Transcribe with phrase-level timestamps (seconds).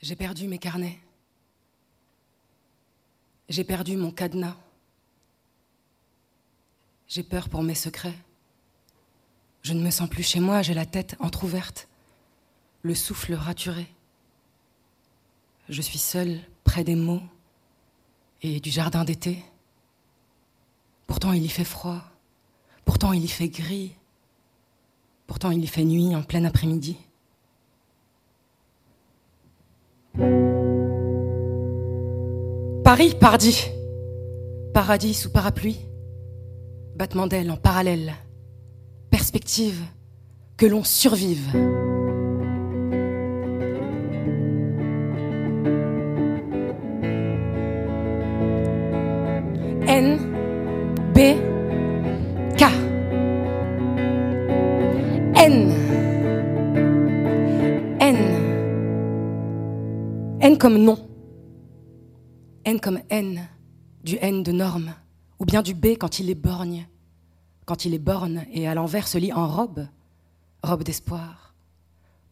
[0.00, 0.98] J'ai perdu mes carnets.
[3.48, 4.56] J'ai perdu mon cadenas.
[7.08, 8.16] J'ai peur pour mes secrets.
[9.62, 11.88] Je ne me sens plus chez moi, j'ai la tête entr'ouverte,
[12.82, 13.86] le souffle raturé.
[15.68, 17.22] Je suis seule près des mots
[18.42, 19.44] et du jardin d'été.
[21.06, 22.02] Pourtant il y fait froid,
[22.84, 23.96] pourtant il y fait gris,
[25.26, 26.96] pourtant il y fait nuit en plein après-midi.
[32.84, 33.64] Paris, pardi,
[34.72, 35.78] paradis sous parapluie,
[36.94, 38.14] battement d'ailes en parallèle,
[39.10, 39.80] perspective
[40.56, 41.50] que l'on survive.
[60.58, 61.08] Comme non.
[62.64, 63.46] N comme N,
[64.02, 64.94] du N de norme,
[65.38, 66.88] ou bien du B quand il est borgne,
[67.66, 69.86] quand il est borne et à l'envers se lit en robe,
[70.62, 71.54] robe d'espoir.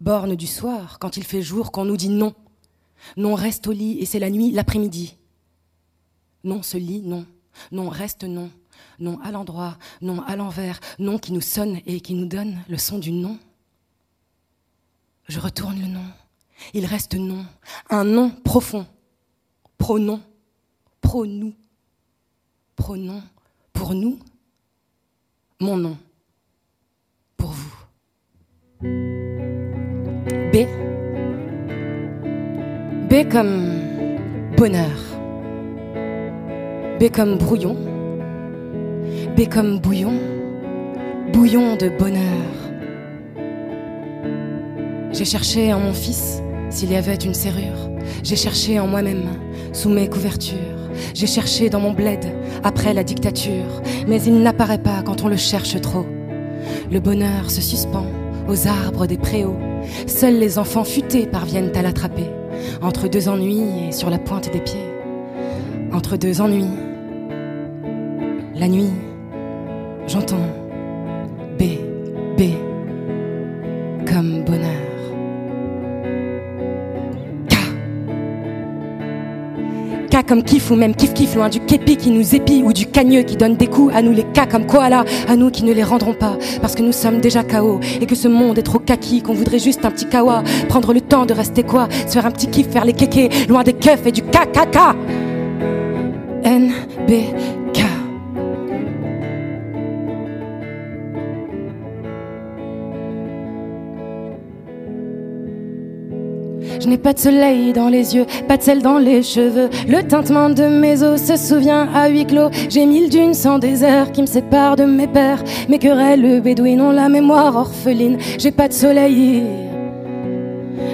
[0.00, 2.34] Borne du soir, quand il fait jour, qu'on nous dit non.
[3.16, 5.16] Non, reste au lit et c'est la nuit, l'après-midi.
[6.44, 7.26] Non, se lit, non.
[7.72, 8.50] Non, reste non.
[8.98, 9.76] Non, à l'endroit.
[10.00, 10.80] Non, à l'envers.
[10.98, 13.38] Non, qui nous sonne et qui nous donne le son du non.
[15.28, 16.04] Je retourne le nom.
[16.72, 17.44] Il reste non.
[17.90, 18.86] Un nom profond.
[19.78, 20.20] Pronom.
[21.00, 21.54] Pro-nous.
[23.72, 24.18] Pour nous.
[25.60, 25.96] Mon nom.
[27.36, 27.74] Pour vous.
[30.52, 30.56] B.
[33.08, 34.98] B comme bonheur.
[36.98, 37.76] B comme brouillon.
[39.36, 40.18] B comme bouillon.
[41.32, 42.54] Bouillon de bonheur.
[45.12, 47.90] J'ai cherché en mon fils s'il y avait une serrure.
[48.22, 49.24] J'ai cherché en moi-même,
[49.72, 50.58] sous mes couvertures.
[51.14, 52.24] J'ai cherché dans mon bled,
[52.62, 53.82] après la dictature.
[54.06, 56.06] Mais il n'apparaît pas quand on le cherche trop.
[56.90, 58.06] Le bonheur se suspend
[58.48, 59.56] aux arbres des préaux.
[60.06, 62.26] Seuls les enfants futés parviennent à l'attraper.
[62.82, 64.84] Entre deux ennuis et sur la pointe des pieds.
[65.92, 66.70] Entre deux ennuis.
[68.54, 68.90] La nuit,
[70.06, 70.46] j'entends
[71.58, 71.62] B,
[72.38, 72.42] B,
[74.06, 74.83] comme bonheur.
[80.26, 83.22] Comme kiff ou même kiff kiff loin du képi qui nous épie ou du cagneux
[83.22, 85.82] qui donne des coups à nous les cas comme koala, à nous qui ne les
[85.82, 89.22] rendrons pas parce que nous sommes déjà KO et que ce monde est trop kaki
[89.22, 92.30] qu'on voudrait juste un petit kawa, prendre le temps de rester quoi, se faire un
[92.30, 94.78] petit kiff, faire les kékés, loin des keufs et du KKK.
[96.44, 96.72] N,
[106.80, 109.70] Je n'ai pas de soleil dans les yeux, pas de sel dans les cheveux.
[109.88, 112.50] Le tintement de mes os se souvient à huis clos.
[112.68, 115.42] J'ai mille dunes sans désert qui me séparent de mes pères.
[115.68, 118.18] Mes querelles bédouines ont la mémoire orpheline.
[118.38, 119.42] J'ai pas de soleil,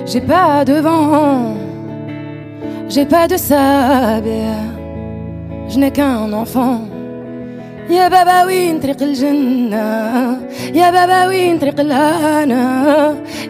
[0.07, 1.55] j'ai pas de vent,
[2.89, 4.31] j'ai pas de sable.
[5.69, 6.90] Je n'ai qu'un enfant.
[7.91, 9.87] يا بابا وين طريق الجنة؟
[10.75, 12.65] يا بابا وين طريق الهنا؟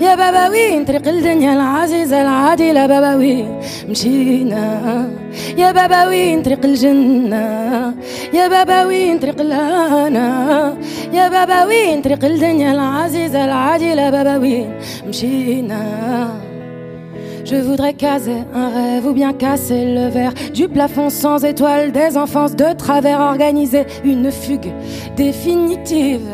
[0.00, 4.64] يا بابا وين طريق الدنيا العزيزة العادلة؟ بابا وين مشينا؟
[5.58, 7.46] يا بابا وين طريق الجنة؟
[8.34, 10.28] يا بابا وين طريق الهنا؟
[11.12, 14.68] يا بابا وين طريق الدنيا العزيزة العادلة؟ بابا وين
[15.08, 15.80] مشينا؟
[17.50, 22.16] Je voudrais caser un rêve ou bien casser le verre du plafond sans étoiles des
[22.16, 24.72] enfances de travers, organiser une fugue
[25.16, 26.30] définitive.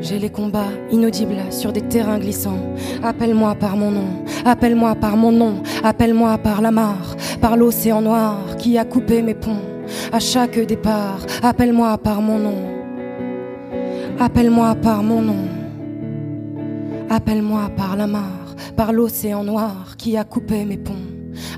[0.00, 2.58] J'ai les combats inaudibles sur des terrains glissants.
[3.04, 8.56] Appelle-moi par mon nom, appelle-moi par mon nom, appelle-moi par la mare, par l'océan noir
[8.58, 9.62] qui a coupé mes ponts.
[10.12, 12.58] À chaque départ, appelle-moi par mon nom,
[14.18, 15.44] appelle-moi par mon nom,
[17.08, 18.45] appelle-moi par la mare
[18.76, 21.06] par l'océan noir qui a coupé mes ponts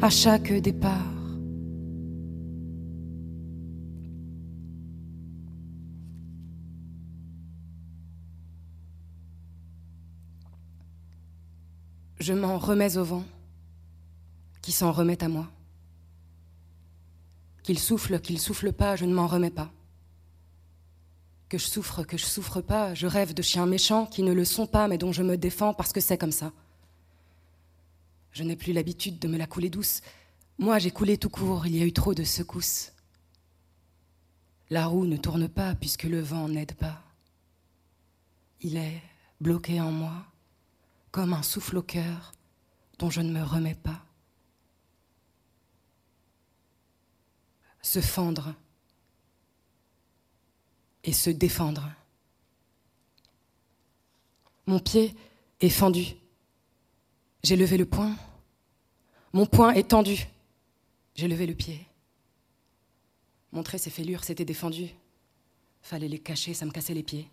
[0.00, 0.92] à chaque départ.
[12.20, 13.24] Je m'en remets au vent,
[14.60, 15.48] qui s'en remet à moi.
[17.62, 19.70] Qu'il souffle, qu'il souffle pas, je ne m'en remets pas.
[21.48, 24.44] Que je souffre, que je souffre pas, je rêve de chiens méchants qui ne le
[24.44, 26.52] sont pas, mais dont je me défends parce que c'est comme ça.
[28.32, 30.00] Je n'ai plus l'habitude de me la couler douce.
[30.58, 32.92] Moi, j'ai coulé tout court, il y a eu trop de secousses.
[34.70, 37.02] La roue ne tourne pas puisque le vent n'aide pas.
[38.60, 39.02] Il est
[39.40, 40.26] bloqué en moi,
[41.10, 42.32] comme un souffle au cœur,
[42.98, 44.04] dont je ne me remets pas.
[47.82, 48.54] Se fendre
[51.04, 51.88] et se défendre.
[54.66, 55.14] Mon pied
[55.60, 56.04] est fendu.
[57.42, 58.14] J'ai levé le poing.
[59.32, 60.26] Mon poing est tendu.
[61.14, 61.86] J'ai levé le pied.
[63.52, 64.88] Montrer ses fêlures, c'était défendu.
[65.82, 67.30] Fallait les cacher, ça me cassait les pieds.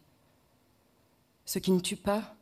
[1.46, 2.36] Ce qui ne tue pas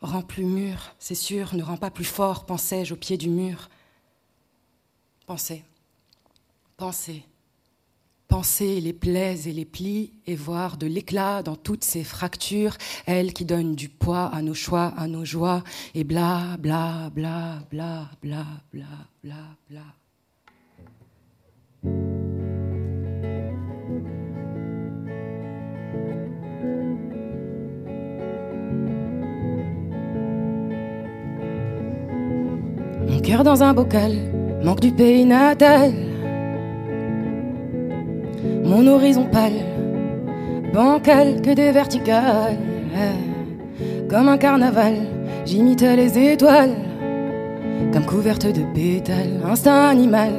[0.00, 3.70] rend plus mûr, c'est sûr, ne rend pas plus fort, pensais-je au pied du mur.
[5.26, 5.64] Pensez,
[6.76, 7.24] pensez,
[8.28, 12.76] penser les plaies et les plis et voir de l'éclat dans toutes ces fractures,
[13.06, 15.62] elles qui donnent du poids à nos choix, à nos joies,
[15.94, 18.84] et bla bla bla bla bla bla
[19.22, 19.34] bla
[19.70, 19.82] bla.
[33.06, 34.16] Mon cœur dans un bocal,
[34.64, 36.03] manque du pays natal.
[38.74, 39.62] Mon horizon pâle,
[40.72, 42.58] bancal que des verticales.
[44.10, 44.94] Comme un carnaval,
[45.46, 46.74] j'imitais les étoiles.
[47.92, 50.32] Comme couverte de pétales, instinct animal,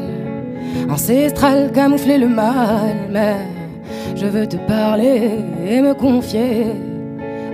[0.89, 3.07] ancestral, camoufler le mal.
[3.09, 3.37] Mais
[4.17, 5.29] je veux te parler
[5.65, 6.65] et me confier,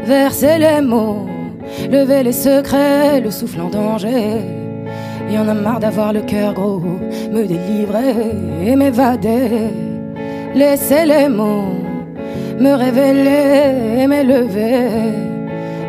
[0.04, 1.28] verser les mots,
[1.92, 4.42] lever les secrets, le souffle en danger.
[5.30, 6.82] Y en a marre d'avoir le cœur gros,
[7.32, 8.16] me délivrer
[8.66, 9.91] et m'évader.
[10.54, 11.82] Laisser les mots
[12.60, 14.90] me révéler et m'élever.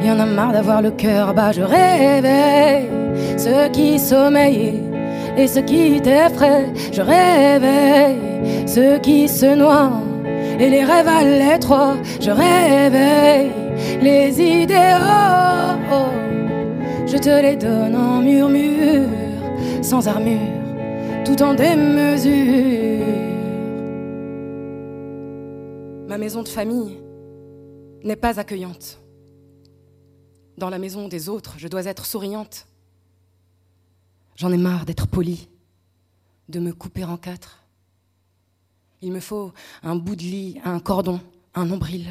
[0.02, 2.88] Y en a marre d'avoir le cœur bas, je réveille
[3.36, 4.82] ceux qui sommeillent
[5.36, 6.72] et ceux qui t'effraient.
[6.92, 10.00] Je réveille ceux qui se noient
[10.58, 11.96] et les rêves à l'étroit.
[12.20, 13.50] Je réveille
[14.00, 14.76] les idéaux.
[17.06, 19.08] Je te les donne en murmure,
[19.82, 20.38] sans armure,
[21.26, 23.31] tout en démesure.
[26.12, 27.00] Ma maison de famille
[28.04, 29.00] n'est pas accueillante.
[30.58, 32.66] Dans la maison des autres, je dois être souriante.
[34.36, 35.48] J'en ai marre d'être polie,
[36.50, 37.64] de me couper en quatre.
[39.00, 41.18] Il me faut un bout de lit, un cordon,
[41.54, 42.06] un nombril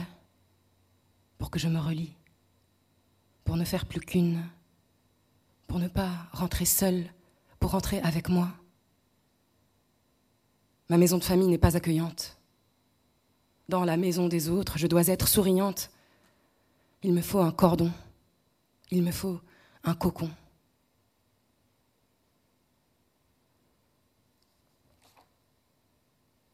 [1.38, 2.16] pour que je me relie,
[3.44, 4.42] pour ne faire plus qu'une,
[5.68, 7.04] pour ne pas rentrer seule,
[7.60, 8.50] pour rentrer avec moi.
[10.90, 12.41] Ma maison de famille n'est pas accueillante.
[13.72, 15.92] Dans la maison des autres, je dois être souriante.
[17.04, 17.90] Il me faut un cordon,
[18.92, 19.40] il me faut
[19.86, 20.30] un cocon.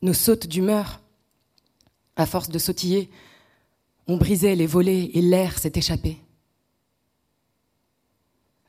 [0.04, 1.02] Nos sautes d'humeur,
[2.18, 3.10] à force de sautiller,
[4.06, 6.22] ont brisé les volets et l'air s'est échappé.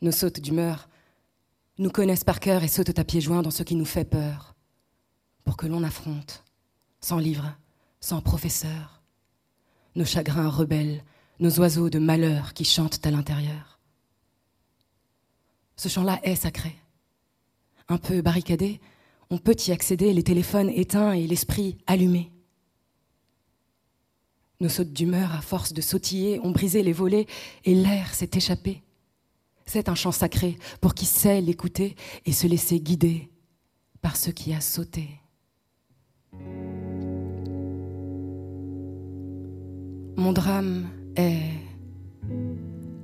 [0.01, 0.89] Nos sautes d'humeur
[1.77, 4.55] nous connaissent par cœur et sautent à pieds joints dans ce qui nous fait peur,
[5.45, 6.45] pour que l'on affronte,
[7.03, 7.55] sans livre,
[8.01, 9.03] sans professeur,
[9.95, 11.05] nos chagrins rebelles,
[11.41, 13.79] nos oiseaux de malheur qui chantent à l'intérieur.
[15.77, 16.75] Ce chant-là est sacré.
[17.89, 18.81] Un peu barricadé,
[19.31, 22.33] on peut y accéder, les téléphones éteints et l'esprit allumé.
[24.61, 27.27] Nos sautes d'humeur, à force de sautiller, ont brisé les volets
[27.65, 28.83] et l'air s'est échappé.
[29.67, 33.31] C'est un chant sacré pour qui sait l'écouter et se laisser guider
[34.01, 35.21] par ce qui a sauté.
[40.19, 41.39] Mon drame est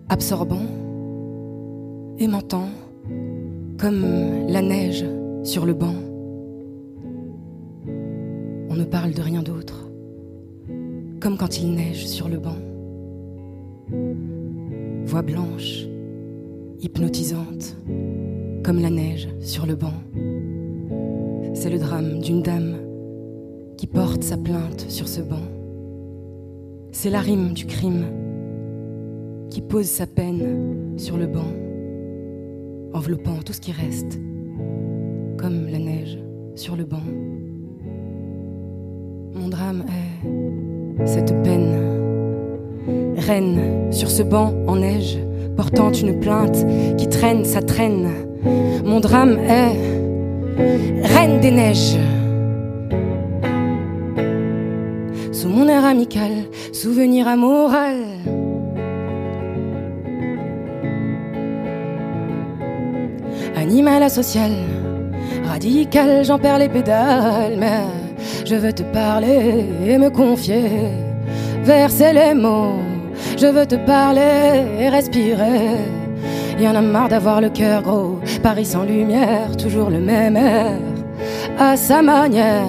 [0.08, 0.66] absorbant,
[2.18, 2.66] aimantant,
[3.78, 4.04] comme
[4.48, 5.04] la neige
[5.44, 5.94] sur le banc.
[8.68, 9.88] On ne parle de rien d'autre,
[11.20, 12.58] comme quand il neige sur le banc.
[15.06, 15.86] Voix blanche,
[16.80, 17.76] hypnotisante,
[18.64, 19.94] comme la neige sur le banc.
[21.54, 22.74] C'est le drame d'une dame
[23.76, 25.53] qui porte sa plainte sur ce banc.
[26.96, 28.04] C'est la rime du crime
[29.50, 31.52] qui pose sa peine sur le banc,
[32.94, 34.20] enveloppant tout ce qui reste,
[35.36, 36.18] comme la neige
[36.54, 37.02] sur le banc.
[39.34, 41.74] Mon drame est cette peine,
[43.16, 45.18] reine sur ce banc en neige,
[45.56, 46.64] portant une plainte
[46.96, 48.08] qui traîne, sa traîne.
[48.84, 49.76] Mon drame est
[51.02, 51.98] reine des neiges.
[55.44, 57.96] Sous mon air amical, souvenir amoral.
[63.54, 64.52] Animal asocial,
[65.44, 67.82] radical, j'en perds les pédales, mais
[68.46, 70.70] je veux te parler et me confier,
[71.62, 72.80] verser les mots.
[73.36, 75.76] Je veux te parler et respirer.
[76.58, 78.18] y en a marre d'avoir le cœur gros.
[78.42, 80.78] Paris sans lumière, toujours le même air.
[81.58, 82.64] À sa manière,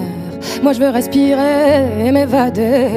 [0.62, 2.88] moi je veux respirer et m'évader.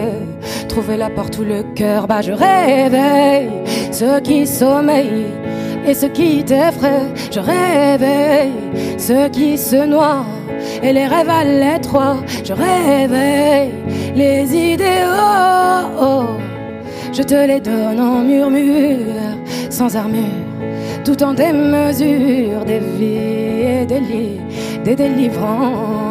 [0.67, 3.49] Trouver la porte où le cœur bat, je réveille
[3.91, 5.27] ceux qui sommeillent
[5.85, 7.07] et ceux qui t'effraient.
[7.31, 8.51] Je réveille
[8.97, 10.25] ceux qui se noient
[10.83, 12.17] et les rêves à l'étroit.
[12.43, 13.71] Je réveille
[14.15, 16.27] les idéaux.
[17.11, 19.35] Je te les donne en murmure,
[19.69, 20.23] sans armure,
[21.03, 24.39] tout en démesure, des vies et des lits,
[24.85, 26.08] des délivrances,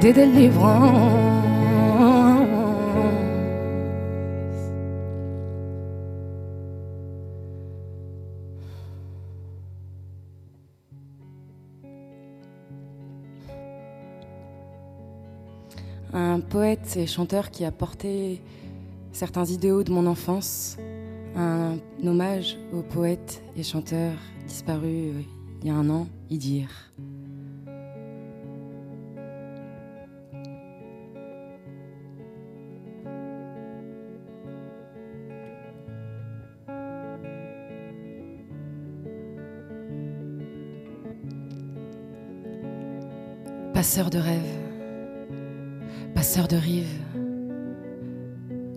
[0.00, 1.26] des délivrances.
[16.12, 18.40] un poète et chanteur qui a porté
[19.12, 20.76] certains idéaux de mon enfance,
[21.34, 24.12] un hommage au poète et chanteur
[24.46, 25.22] disparu euh,
[25.62, 26.68] il y a un an, Idir.
[43.76, 44.40] Passeur de rêves
[46.14, 46.98] passeur de rive,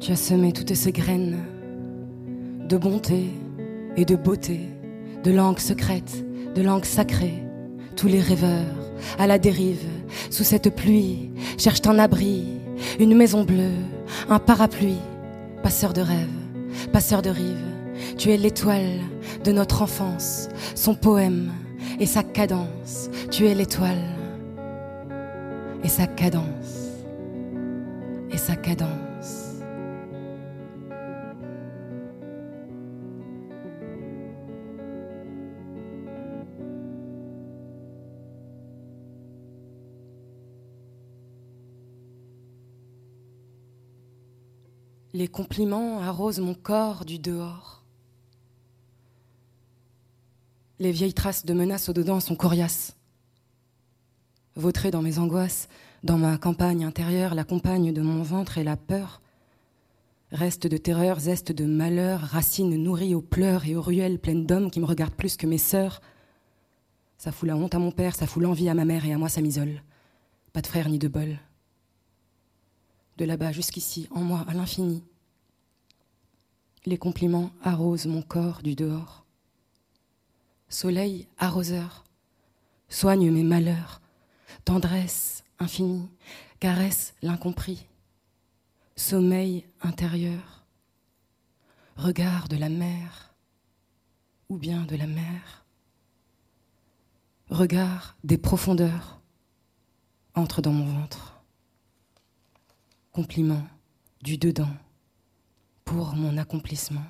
[0.02, 1.38] tu as semé toutes ces graines
[2.68, 3.30] de bonté
[3.96, 4.60] et de beauté,
[5.24, 7.46] de langue secrète, de langue sacrée.
[7.96, 8.76] Tous les rêveurs
[9.18, 9.88] à la dérive,
[10.32, 12.60] sous cette pluie, cherchent un abri,
[13.00, 13.80] une maison bleue,
[14.28, 15.00] un parapluie.
[15.64, 16.28] Passeur de rêve,
[16.92, 17.64] passeur de rive,
[18.18, 19.00] tu es l'étoile
[19.46, 21.54] de notre enfance, son poème
[22.02, 23.10] et sa cadence.
[23.32, 24.19] Tu es l'étoile
[25.84, 26.90] et sa cadence
[28.32, 29.50] et sa cadence.
[45.12, 47.84] Les compliments arrosent mon corps du dehors.
[50.78, 52.99] Les vieilles traces de menaces au-dedans sont coriaces.
[54.56, 55.70] Vautrées dans mes angoisses,
[56.04, 59.22] dans ma campagne intérieure, la compagne de mon ventre et la peur.
[60.32, 64.70] Reste de terreur, zeste de malheur, racines nourries aux pleurs et aux ruelles pleines d'hommes
[64.70, 66.02] qui me regardent plus que mes sœurs.
[67.18, 69.18] Ça fout la honte à mon père, ça fout l'envie à ma mère et à
[69.18, 69.82] moi ça m'isole.
[70.54, 71.40] Pas de frère ni de bol.
[73.18, 75.04] De là-bas jusqu'ici, en moi, à l'infini.
[76.86, 79.26] Les compliments arrosent mon corps du dehors.
[80.70, 82.06] Soleil arroseur,
[82.88, 83.99] soigne mes malheurs,
[84.66, 86.10] tendresse infini,
[86.60, 87.86] caresse l'incompris,
[88.96, 90.66] sommeil intérieur,
[91.96, 93.34] regard de la mer
[94.50, 95.66] ou bien de la mer,
[97.50, 99.22] regard des profondeurs
[100.36, 101.42] entre dans mon ventre,
[103.12, 103.66] compliment
[104.22, 104.76] du dedans
[105.86, 107.06] pour mon accomplissement.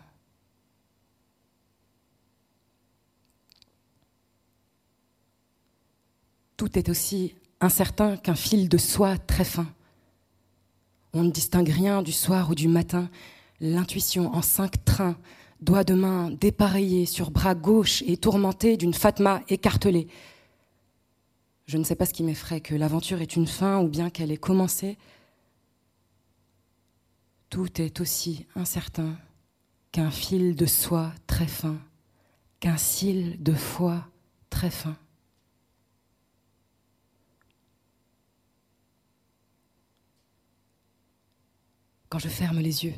[6.59, 9.65] Tout est aussi incertain qu'un fil de soie très fin.
[11.13, 13.09] On ne distingue rien du soir ou du matin,
[13.61, 15.15] l'intuition en cinq trains,
[15.61, 20.09] doigts de main dépareillés sur bras gauche et tourmentés d'une Fatma écartelée.
[21.65, 24.29] Je ne sais pas ce qui m'effraie, que l'aventure est une fin ou bien qu'elle
[24.29, 24.97] est commencée.
[27.49, 29.17] Tout est aussi incertain
[29.93, 31.77] qu'un fil de soie très fin,
[32.59, 34.09] qu'un cil de foi
[34.49, 34.97] très fin.
[42.09, 42.95] Quand je ferme les yeux,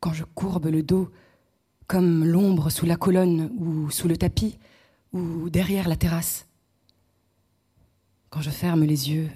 [0.00, 1.10] quand je courbe le dos
[1.86, 4.58] comme l'ombre sous la colonne ou sous le tapis
[5.12, 6.46] ou derrière la terrasse,
[8.30, 9.30] quand je ferme les yeux,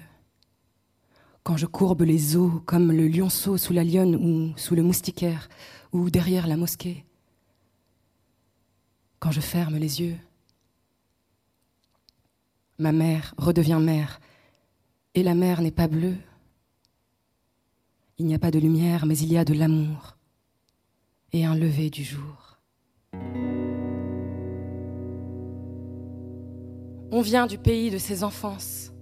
[1.43, 5.49] quand je courbe les os comme le lionceau sous la lionne ou sous le moustiquaire
[5.91, 7.05] ou derrière la mosquée,
[9.19, 10.17] quand je ferme les yeux,
[12.77, 14.19] ma mère redevient mère,
[15.13, 16.17] et la mer n'est pas bleue,
[18.17, 20.17] il n'y a pas de lumière, mais il y a de l'amour
[21.33, 22.59] et un lever du jour.
[27.11, 28.93] On vient du pays de ses enfances,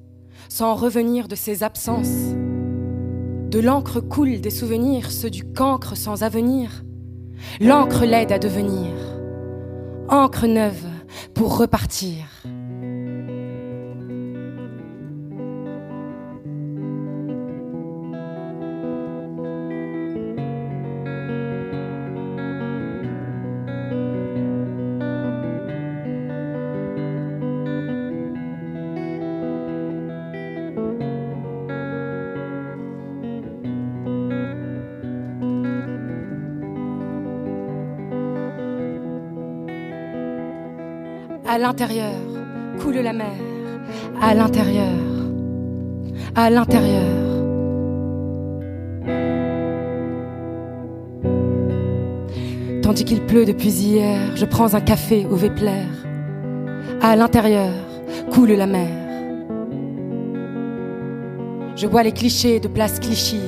[0.49, 2.33] sans revenir de ses absences.
[3.49, 6.83] De l'encre coule des souvenirs, ceux du cancre sans avenir.
[7.61, 8.91] L'encre l'aide à devenir,
[10.09, 10.85] encre neuve
[11.35, 12.25] pour repartir.
[41.63, 42.11] L'intérieur,
[42.81, 43.37] coule la mer.
[44.21, 44.99] À l'intérieur,
[46.35, 47.15] à l'intérieur.
[52.81, 55.85] Tandis qu'il pleut depuis hier, je prends un café au Vepler.
[57.01, 57.71] À l'intérieur,
[58.29, 58.89] coule la mer.
[61.77, 63.39] Je vois les clichés de place Clichy,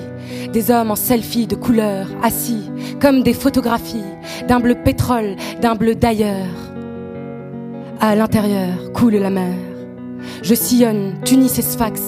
[0.53, 4.11] des hommes en selfie de couleur, assis comme des photographies
[4.47, 6.64] d'un bleu pétrole, d'un bleu d'ailleurs.
[7.99, 9.55] À l'intérieur coule la mer.
[10.43, 12.01] Je sillonne Tunis et Sfax.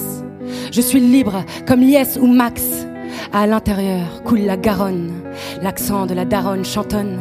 [0.71, 2.85] Je suis libre comme Lies ou Max.
[3.31, 5.11] À l'intérieur coule la Garonne.
[5.61, 7.19] L'accent de la daronne chantonne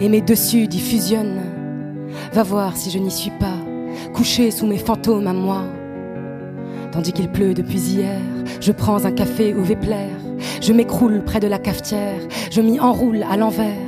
[0.00, 1.42] et mes dessus diffusionnent.
[2.32, 3.56] Va voir si je n'y suis pas,
[4.14, 5.62] couché sous mes fantômes à moi.
[6.92, 8.20] Tandis qu'il pleut depuis hier,
[8.60, 10.08] je prends un café au Vepler.
[10.60, 12.20] Je m'écroule près de la cafetière,
[12.50, 13.85] je m'y enroule à l'envers.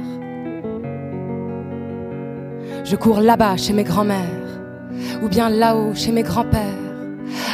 [2.91, 4.63] Je cours là-bas chez mes grands-mères,
[5.23, 6.63] ou bien là-haut chez mes grands-pères.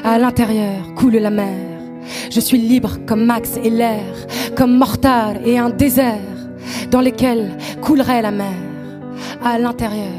[0.04, 1.58] À l'intérieur coule la mer.
[2.30, 4.14] Je suis libre comme Max et l'air,
[4.56, 6.20] comme Mortar et un désert
[6.92, 7.50] dans lesquels
[7.82, 8.54] coulerait la mer.
[9.42, 10.12] À l'intérieur.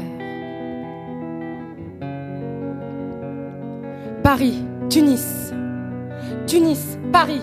[4.22, 5.50] Paris, Tunis,
[6.46, 7.40] Tunis, Paris.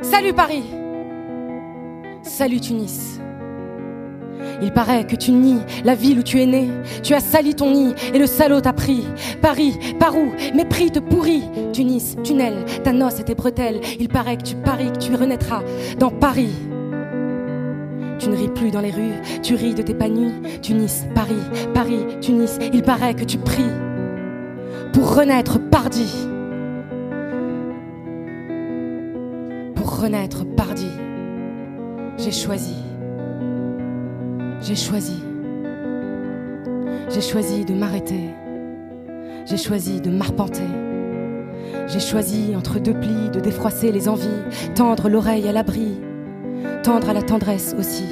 [0.00, 0.64] Salut Paris.
[2.22, 3.20] Salut Tunis.
[4.62, 6.68] Il paraît que tu nies la ville où tu es né.
[7.02, 9.04] Tu as sali ton nid et le salaud t'a pris.
[9.42, 11.44] Paris, par où Mépris te pourrit.
[11.72, 13.80] Tunis, tunnel, ta noce et tes bretelles.
[14.00, 15.62] Il paraît que tu paries que tu renaîtras
[15.98, 16.52] dans Paris.
[18.18, 20.60] Tu ne ris plus dans les rues, tu ris de tes nuits.
[20.62, 21.34] Tunis, Paris,
[21.74, 22.58] Paris, Tunis.
[22.72, 23.62] Il paraît que tu pries
[24.92, 26.08] pour renaître pardi.
[29.74, 30.88] Pour renaître pardi.
[32.16, 32.85] J'ai choisi.
[34.62, 35.22] J'ai choisi.
[37.10, 38.30] J'ai choisi de m'arrêter.
[39.46, 40.68] J'ai choisi de m'arpenter.
[41.86, 44.42] J'ai choisi entre deux plis de défroisser les envies,
[44.74, 46.00] tendre l'oreille à l'abri,
[46.82, 48.06] tendre à la tendresse aussi.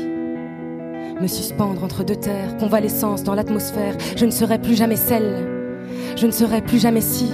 [1.20, 5.48] Me suspendre entre deux terres, convalescence dans l'atmosphère, je ne serai plus jamais celle,
[6.16, 7.30] je ne serai plus jamais si.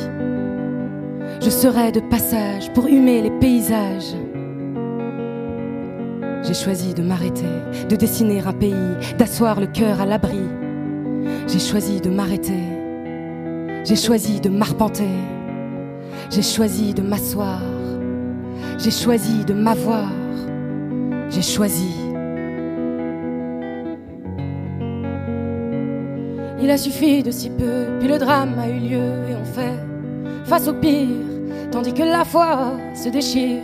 [1.43, 4.15] Je serai de passage pour humer les paysages.
[6.43, 7.53] J'ai choisi de m'arrêter,
[7.89, 8.75] de dessiner un pays,
[9.19, 10.41] d'asseoir le cœur à l'abri.
[11.47, 12.63] J'ai choisi de m'arrêter.
[13.85, 15.09] J'ai choisi de m'arpenter.
[16.31, 17.61] J'ai choisi de m'asseoir.
[18.79, 20.11] J'ai choisi de m'avoir.
[21.29, 21.91] J'ai choisi.
[26.63, 29.79] Il a suffi de si peu, puis le drame a eu lieu et on fait
[30.45, 31.09] face au pire,
[31.71, 33.63] tandis que la foi se déchire.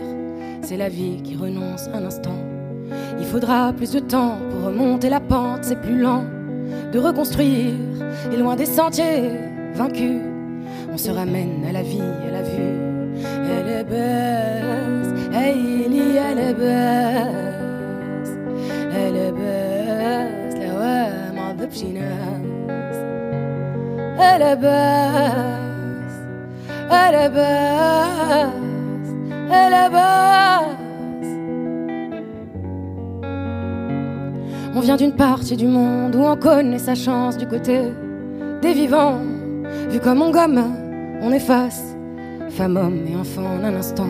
[0.61, 2.37] C'est la vie qui renonce un instant.
[3.19, 6.23] Il faudra plus de temps pour remonter la pente, c'est plus lent
[6.91, 7.73] de reconstruire.
[8.31, 9.31] Et loin des sentiers
[9.73, 10.21] vaincus,
[10.91, 12.87] on se ramène à la vie, à la vue.
[13.23, 18.31] Elle est baisse, elle est baisse,
[18.93, 21.67] elle est baisse, la ouais, de
[24.19, 26.17] Elle est baisse,
[26.91, 28.47] elle est baisse,
[29.51, 30.56] elle est baisse.
[34.77, 37.81] On vient d'une partie du monde où on connaît sa chance du côté
[38.61, 39.19] des vivants.
[39.89, 40.63] Vu comme on gomme,
[41.19, 41.81] on efface
[42.51, 44.05] femme, homme et enfant en un instant.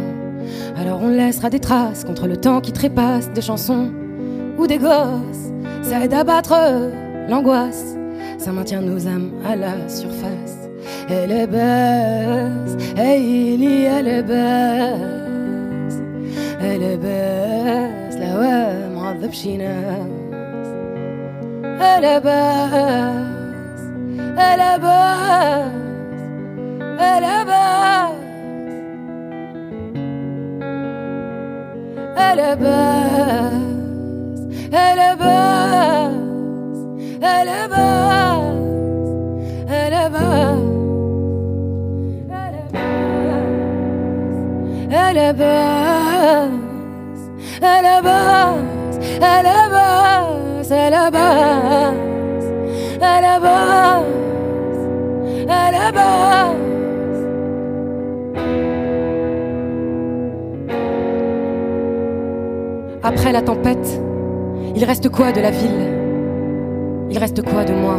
[0.76, 3.94] Alors on laissera des traces contre le temps qui trépasse des chansons
[4.58, 5.54] ou des gosses.
[5.84, 6.54] Ça aide à battre
[7.30, 7.96] l'angoisse,
[8.38, 10.68] ça maintient nos âmes à la surface.
[11.10, 13.54] Elle est baisse, hey,
[13.86, 16.02] elle est la ouais, basse,
[16.60, 20.17] elle est basse, elle est
[22.22, 23.22] basse,
[24.38, 25.72] elle est basse, elle est basse,
[32.20, 33.12] elle est basse,
[34.72, 35.04] elle est
[40.00, 40.64] basse,
[45.00, 46.42] elle est basse,
[47.62, 49.46] elle est basse, elle
[50.68, 51.96] c'est la base,
[53.02, 54.04] à la base,
[55.48, 56.56] à la base.
[63.02, 64.02] Après la tempête,
[64.76, 65.88] il reste quoi de la ville?
[67.10, 67.96] Il reste quoi de moi?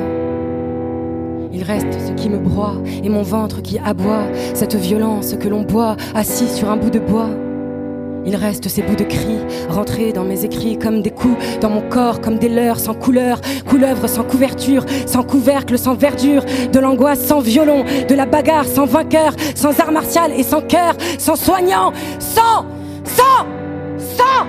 [1.50, 5.62] Il reste ce qui me broie et mon ventre qui aboie, cette violence que l'on
[5.62, 7.30] boit assis sur un bout de bois.
[8.26, 11.88] Il reste ces bouts de cris, rentrés dans mes écrits comme des coups, dans mon
[11.88, 17.24] corps comme des leurres sans couleur, couleuvre sans couverture, sans couvercle, sans verdure, de l'angoisse
[17.24, 21.92] sans violon, de la bagarre sans vainqueur, sans art martial et sans cœur, sans soignant,
[22.18, 22.66] sans,
[23.04, 23.46] sans,
[23.98, 24.46] sans.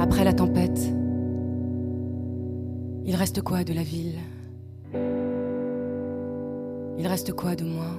[0.00, 0.80] Après la tempête,
[3.04, 4.14] il reste quoi de la ville?
[6.98, 7.90] Il reste quoi de moi?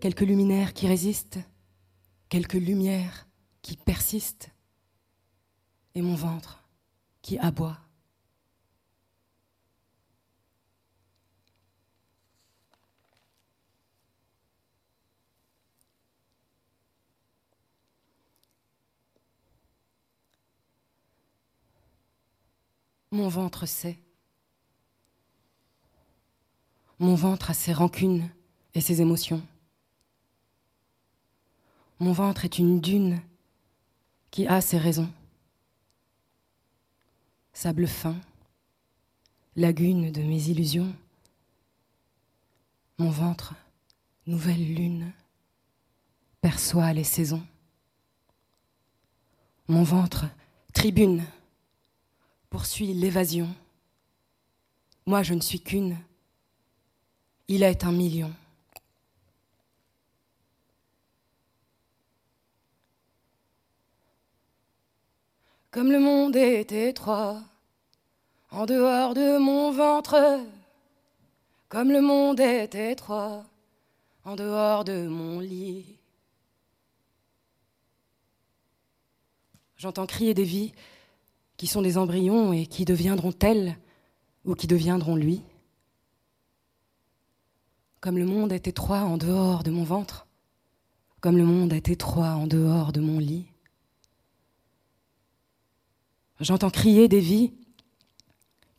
[0.00, 1.38] Quelques luminaires qui résistent,
[2.28, 3.26] quelques lumières
[3.62, 4.50] qui persistent,
[5.94, 6.68] et mon ventre
[7.22, 7.78] qui aboie.
[23.12, 24.03] Mon ventre sait.
[27.00, 28.30] Mon ventre a ses rancunes
[28.74, 29.42] et ses émotions.
[31.98, 33.20] Mon ventre est une dune
[34.30, 35.10] qui a ses raisons.
[37.52, 38.16] Sable fin,
[39.56, 40.94] lagune de mes illusions.
[42.98, 43.54] Mon ventre,
[44.26, 45.12] nouvelle lune,
[46.40, 47.44] perçoit les saisons.
[49.66, 50.26] Mon ventre,
[50.72, 51.24] tribune,
[52.50, 53.52] poursuit l'évasion.
[55.06, 55.96] Moi, je ne suis qu'une
[57.48, 58.32] il est un million.
[65.70, 67.42] Comme le monde est étroit,
[68.50, 70.40] en dehors de mon ventre,
[71.68, 73.44] comme le monde est étroit,
[74.24, 75.84] en dehors de mon lit.
[79.76, 80.72] J'entends crier des vies
[81.56, 83.76] qui sont des embryons et qui deviendront telles
[84.44, 85.42] ou qui deviendront lui
[88.04, 90.26] comme le monde est étroit en dehors de mon ventre,
[91.22, 93.46] comme le monde est étroit en dehors de mon lit.
[96.38, 97.54] J'entends crier des vies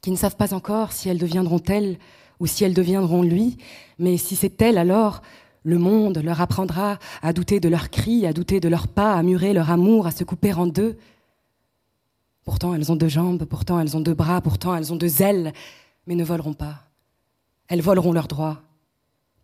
[0.02, 1.98] qui ne savent pas encore si elles deviendront elles
[2.40, 3.58] ou si elles deviendront lui,
[3.98, 5.24] mais si c'est elles alors,
[5.64, 9.24] le monde leur apprendra à douter de leurs cris, à douter de leurs pas, à
[9.24, 11.00] murer leur amour, à se couper en deux.
[12.44, 15.52] Pourtant elles ont deux jambes, pourtant elles ont deux bras, pourtant elles ont deux ailes,
[16.06, 16.84] mais ne voleront pas.
[17.68, 18.62] Elles voleront leurs droits,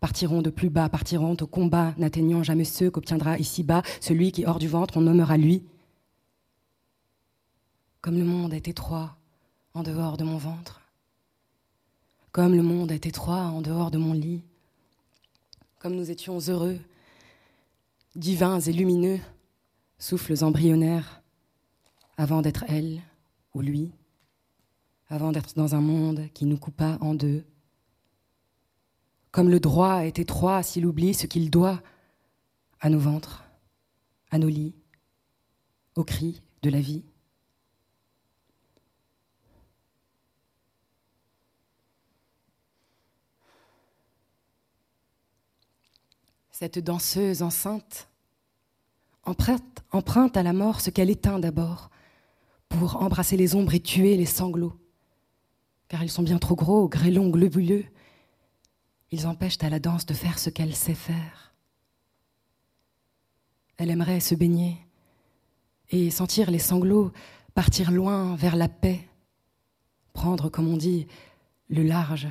[0.02, 4.58] partiront de plus bas, partiront au combat, n'atteignant jamais ceux qu'obtiendra ici-bas celui qui, hors
[4.58, 5.62] du ventre, on nommera lui.
[8.00, 9.16] Comme le monde est étroit
[9.74, 10.80] en dehors de mon ventre,
[12.32, 14.42] comme le monde est étroit en dehors de mon lit,
[15.78, 16.80] comme nous étions heureux,
[18.16, 19.20] divins et lumineux,
[20.00, 21.22] souffles embryonnaires,
[22.16, 23.02] avant d'être elle
[23.54, 23.92] ou lui,
[25.10, 27.44] avant d'être dans un monde qui nous coupa en deux,
[29.32, 31.82] comme le droit est étroit s'il oublie ce qu'il doit
[32.80, 33.44] à nos ventres,
[34.30, 34.74] à nos lits,
[35.96, 37.02] aux cris de la vie.
[46.50, 48.08] Cette danseuse enceinte
[49.24, 51.90] emprunte, emprunte à la mort ce qu'elle éteint d'abord
[52.68, 54.78] pour embrasser les ombres et tuer les sanglots,
[55.88, 57.84] car ils sont bien trop gros, grêlons, globuleux,
[59.12, 61.54] ils empêchent à la danse de faire ce qu'elle sait faire.
[63.76, 64.78] Elle aimerait se baigner
[65.90, 67.12] et sentir les sanglots
[67.54, 69.06] partir loin vers la paix,
[70.14, 71.06] prendre, comme on dit,
[71.68, 72.28] le large,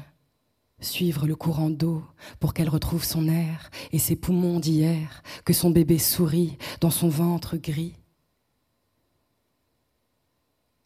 [0.80, 2.04] suivre le courant d'eau
[2.40, 7.10] pour qu'elle retrouve son air et ses poumons d'hier, que son bébé sourit dans son
[7.10, 7.96] ventre gris.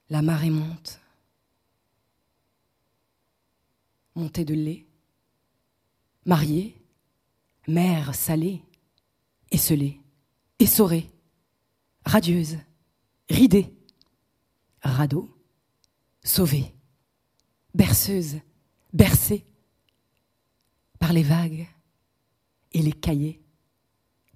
[0.10, 1.00] La marée monte,
[4.16, 4.86] montée de lait,
[6.26, 6.76] mariée,
[7.68, 8.64] mère salée,
[9.52, 10.00] esselée,
[10.60, 11.10] essorée,
[12.06, 12.58] radieuse,
[13.30, 13.74] ridée,
[14.82, 15.30] radeau,
[16.24, 16.74] sauvée,
[17.74, 18.40] berceuse,
[18.94, 19.46] bercée
[21.00, 21.68] par les vagues
[22.74, 23.42] et les cahiers,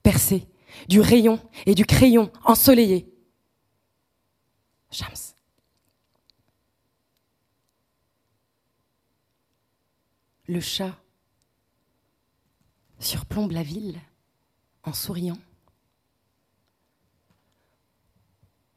[0.03, 0.47] percée
[0.87, 3.11] du rayon et du crayon ensoleillé.
[4.91, 5.35] Shams.
[10.47, 10.99] Le chat
[12.99, 13.99] surplombe la ville
[14.83, 15.37] en souriant.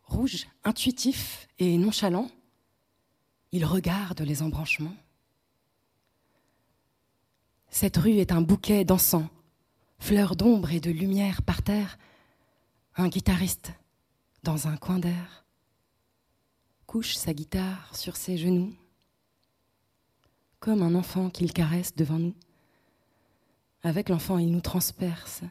[0.04, 2.30] Rouge, intuitif et nonchalant,
[3.50, 4.96] il regarde les embranchements.
[7.70, 9.28] Cette rue est un bouquet d'encens,
[9.98, 11.98] fleurs d'ombre et de lumière par terre.
[12.96, 13.72] Un guitariste
[14.42, 15.42] dans un coin d'air
[16.92, 18.74] couche sa guitare sur ses genoux.
[20.60, 22.34] comme un enfant qu'il caresse devant nous.
[23.82, 25.42] Avec l'enfant, il nous transperce,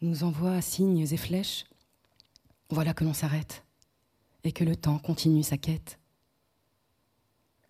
[0.00, 1.64] nous envoie signes et flèches.
[2.70, 3.64] Voilà que l'on s'arrête
[4.44, 5.98] et que le temps continue sa quête.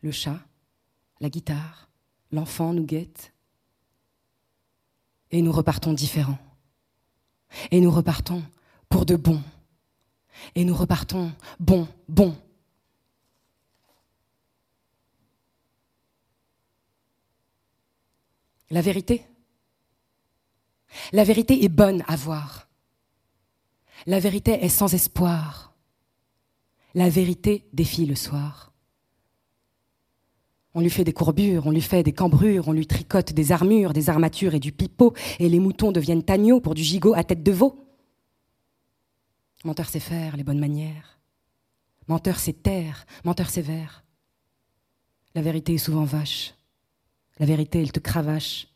[0.00, 0.40] Le chat,
[1.20, 1.90] la guitare,
[2.32, 3.32] l'enfant nous guettent
[5.30, 6.38] et nous repartons différents.
[7.70, 8.42] Et nous repartons
[8.88, 9.42] pour de bon.
[10.54, 12.36] Et nous repartons bon, bon.
[18.70, 19.24] La vérité.
[21.12, 22.68] La vérité est bonne à voir.
[24.06, 25.74] La vérité est sans espoir.
[26.94, 28.72] La vérité défie le soir.
[30.74, 33.92] On lui fait des courbures, on lui fait des cambrures, on lui tricote des armures,
[33.92, 37.42] des armatures et du pipeau, et les moutons deviennent agneaux pour du gigot à tête
[37.42, 37.84] de veau.
[39.64, 41.18] Menteur sait faire les bonnes manières.
[42.06, 44.04] Menteur sait taire, menteur sévère.
[45.34, 46.54] La vérité est souvent vache.
[47.38, 48.68] La vérité, elle te cravache.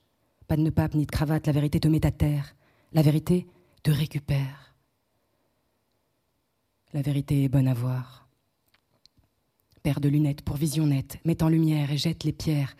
[0.47, 2.55] Pas de pape ni de cravate, la vérité te met à terre.
[2.93, 3.47] La vérité
[3.83, 4.75] te récupère.
[6.93, 8.29] La vérité est bonne à voir.
[9.83, 12.77] Père de lunettes pour vision nette, met en lumière et jette les pierres.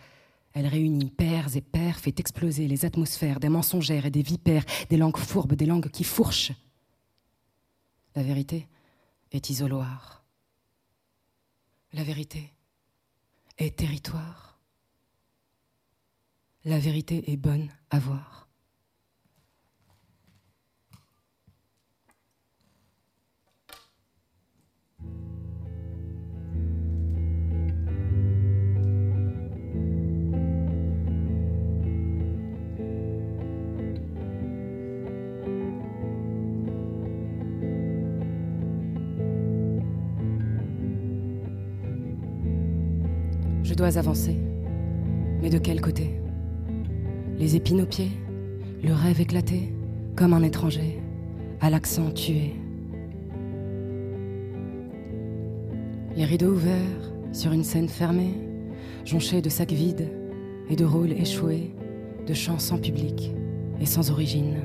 [0.53, 4.97] Elle réunit pères et pères, fait exploser les atmosphères des mensongères et des vipères, des
[4.97, 6.53] langues fourbes, des langues qui fourchent.
[8.15, 8.67] La vérité
[9.31, 10.23] est isoloir.
[11.91, 12.53] La vérité
[13.57, 14.52] est territoire.
[16.65, 18.47] La vérité est bonne à voir.
[43.63, 44.39] Je dois avancer.
[45.41, 46.22] Mais de quel côté?
[47.43, 48.11] Les épines aux pieds,
[48.81, 49.73] le rêve éclaté,
[50.15, 51.01] comme un étranger,
[51.59, 52.53] à l'accent tué.
[56.15, 58.35] Les rideaux ouverts sur une scène fermée,
[59.03, 60.09] jonchée de sacs vides
[60.69, 61.75] et de rôles échoués,
[62.25, 63.33] de chants sans public
[63.81, 64.61] et sans origine.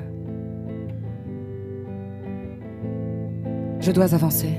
[3.81, 4.53] Je dois avancer,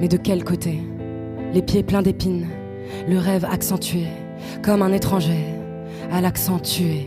[0.00, 0.80] mais de quel côté?
[1.54, 2.48] Les pieds pleins d'épines,
[3.08, 4.06] le rêve accentué,
[4.60, 5.44] comme un étranger,
[6.10, 7.06] à l'accent tué.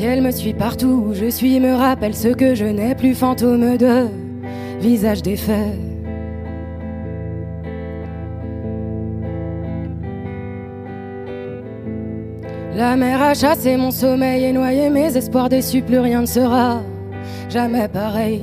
[0.00, 3.76] ciel me suit partout où je suis, me rappelle ce que je n'ai plus, fantôme
[3.76, 4.06] de
[4.80, 5.76] visage défait.
[12.74, 16.80] La mer a chassé mon sommeil et noyé mes espoirs déçus, plus rien ne sera
[17.50, 18.40] jamais pareil.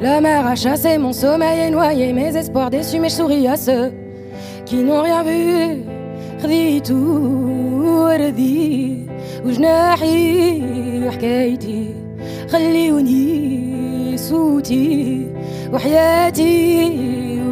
[0.00, 3.58] La mer a chassé mon sommeil et noyé mes espoirs déçus, mais je souris à
[3.58, 3.92] ceux
[4.64, 5.82] qui n'ont rien vu.
[6.42, 9.07] Rdi tout, rdi.
[9.44, 10.62] وجناحي
[11.06, 11.94] وحكايتي
[12.48, 15.26] خليوني صوتي
[15.72, 16.90] وحياتي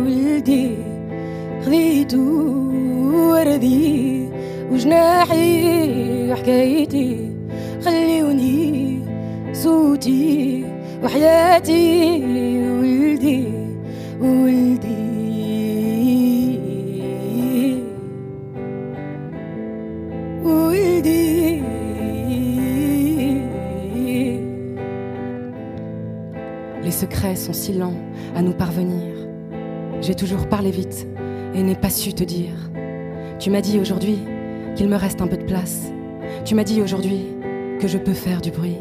[0.05, 0.71] ولدي
[1.65, 2.25] خذيتو
[3.13, 4.29] وردي
[4.73, 7.31] وجناحي وحكايتي
[7.85, 8.99] خليوني
[9.53, 10.65] صوتي
[11.05, 11.85] وحياتي
[12.81, 13.45] ولدي
[14.21, 14.96] ولدي
[27.27, 27.97] Les secrets sont si lents
[28.37, 29.13] à nous parvenir.
[30.01, 31.09] J'ai toujours parlé vite
[31.55, 32.53] et n'ai pas su te dire.
[33.41, 34.21] Tu m'as dit aujourd'hui
[34.77, 35.91] qu'il me reste un peu de place.
[36.45, 37.27] Tu m'as dit aujourd'hui
[37.81, 38.77] que je peux faire du bruit.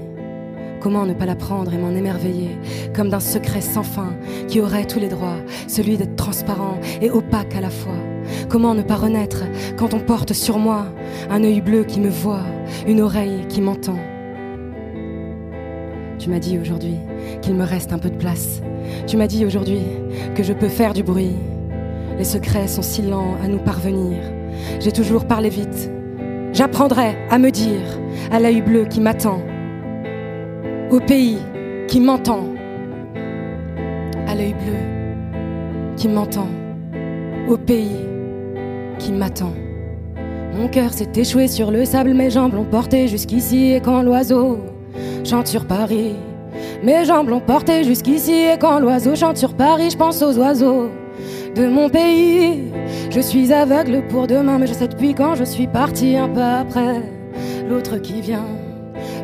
[0.80, 2.52] Comment ne pas l'apprendre et m'en émerveiller,
[2.94, 4.14] comme d'un secret sans fin
[4.48, 7.98] qui aurait tous les droits, celui d'être transparent et opaque à la fois?
[8.48, 9.44] Comment ne pas renaître
[9.76, 10.86] quand on porte sur moi
[11.32, 12.46] un œil bleu qui me voit,
[12.86, 13.98] une oreille qui m'entend?
[16.26, 16.96] Tu m'as dit aujourd'hui
[17.44, 18.60] qu'il me reste un peu de place.
[19.06, 19.82] Tu m'as dit aujourd'hui
[20.34, 21.36] que je peux faire du bruit.
[22.18, 24.18] Les secrets sont si lents à nous parvenir.
[24.80, 25.92] J'ai toujours parlé vite.
[26.52, 28.00] J'apprendrai à me dire
[28.32, 29.40] à l'œil bleu qui m'attend
[30.90, 31.38] au pays
[31.88, 32.46] qui m'entend,
[34.28, 36.48] à l'œil bleu qui m'entend,
[37.48, 38.02] au pays
[38.98, 39.54] qui m'attend.
[40.58, 44.58] Mon cœur s'est échoué sur le sable, mes jambes l'ont porté jusqu'ici et quand l'oiseau
[45.25, 46.15] chante sur Paris,
[46.83, 50.89] mes jambes l'ont porté jusqu'ici et quand l'oiseau chante sur Paris, je pense aux oiseaux
[51.55, 52.73] de mon pays.
[53.11, 56.43] Je suis aveugle pour demain, mais je sais depuis quand je suis parti un peu
[56.43, 57.03] après
[57.69, 58.47] l'autre qui vient.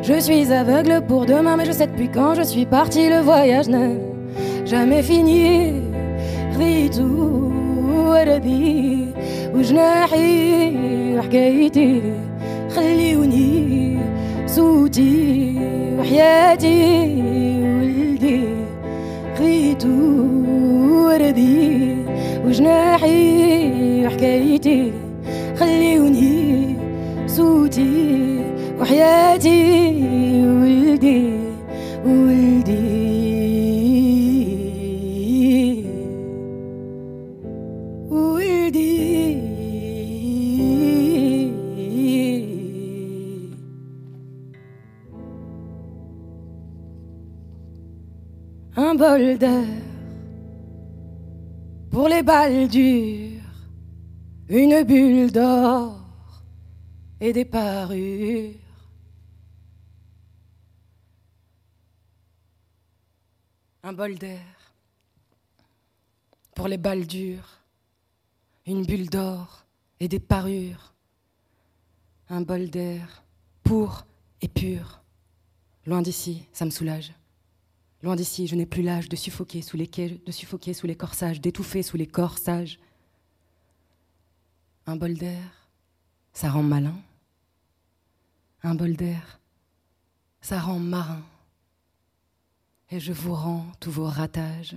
[0.03, 3.09] Je suis aveugle pour demain, mais je sais depuis quand je suis parti.
[3.09, 3.97] Le voyage n'est
[4.65, 5.73] jamais fini.
[6.57, 7.03] Ritu,
[8.07, 9.05] وردي
[9.55, 10.75] وجناحي
[11.17, 12.01] وحكايتي
[12.75, 13.97] خليوني
[14.56, 15.56] صوتي
[15.98, 16.80] وحياتي
[17.76, 18.40] ولدي
[19.38, 19.88] خيتو
[20.92, 21.96] وردي
[22.44, 24.92] وجناحي وحكايتي
[25.56, 26.76] خليوني
[27.26, 28.40] صوتي
[28.80, 29.60] وحياتي
[30.44, 31.30] ولدي
[32.06, 33.01] ولدي.
[49.02, 49.82] Bol d'air
[51.90, 53.50] pour les balles dures,
[54.48, 55.98] une bulle d'or
[57.20, 58.54] et des parures.
[63.82, 64.54] Un bol d'air
[66.54, 67.58] pour les balles dures,
[68.66, 69.64] une bulle d'or
[69.98, 70.94] et des parures.
[72.28, 73.24] Un bol d'air
[73.64, 74.06] pour
[74.40, 75.02] et pur.
[75.86, 77.12] Loin d'ici, ça me soulage.
[78.02, 82.80] Loin d'ici, je n'ai plus l'âge de suffoquer sous les corsages, d'étouffer sous les corsages.
[84.86, 85.68] Un bol d'air,
[86.32, 87.00] ça rend malin.
[88.64, 89.40] Un bol d'air,
[90.40, 91.22] ça rend marin.
[92.90, 94.76] Et je vous rends tous vos ratages.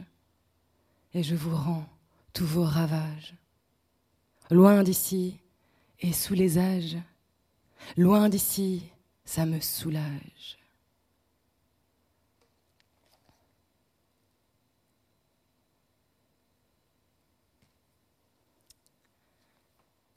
[1.14, 1.88] Et je vous rends
[2.34, 3.34] tous vos ravages.
[4.52, 5.40] Loin d'ici
[6.00, 6.98] et sous les âges.
[7.98, 8.84] Loin d'ici,
[9.24, 10.58] ça me soulage.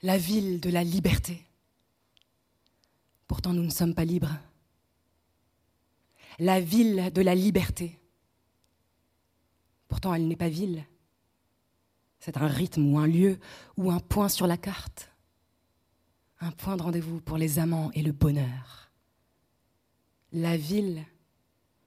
[0.03, 1.45] La ville de la liberté.
[3.27, 4.37] Pourtant, nous ne sommes pas libres.
[6.39, 7.99] La ville de la liberté.
[9.89, 10.85] Pourtant, elle n'est pas ville.
[12.21, 13.39] C'est un rythme ou un lieu
[13.77, 15.11] ou un point sur la carte.
[16.41, 18.91] Un point de rendez-vous pour les amants et le bonheur.
[20.33, 21.05] La ville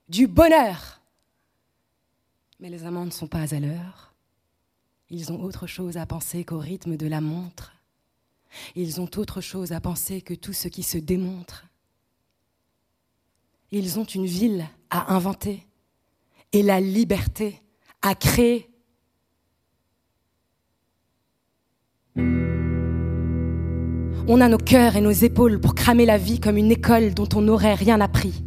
[0.10, 1.02] du bonheur.
[2.60, 4.13] Mais les amants ne sont pas à l'heure.
[5.10, 7.74] Ils ont autre chose à penser qu'au rythme de la montre.
[8.75, 11.65] Ils ont autre chose à penser que tout ce qui se démontre.
[13.71, 15.65] Ils ont une ville à inventer
[16.51, 17.61] et la liberté
[18.01, 18.67] à créer.
[24.27, 27.29] On a nos cœurs et nos épaules pour cramer la vie comme une école dont
[27.35, 28.43] on n'aurait rien appris.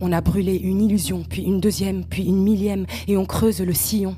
[0.00, 3.72] On a brûlé une illusion, puis une deuxième, puis une millième, et on creuse le
[3.72, 4.16] sillon.